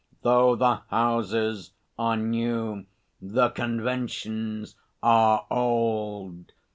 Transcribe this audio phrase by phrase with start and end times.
[0.23, 2.85] "Though the houses are new,
[3.21, 6.53] the conventions are old."